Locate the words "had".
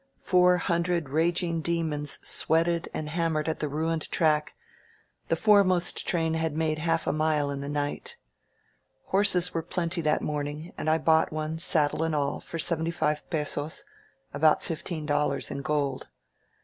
6.33-6.57